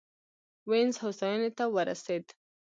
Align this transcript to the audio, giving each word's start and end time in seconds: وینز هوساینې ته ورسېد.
وینز 0.69 0.95
هوساینې 1.03 1.49
ته 1.57 1.63
ورسېد. 1.73 2.25